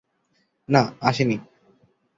[0.69, 1.37] না, আসিনি।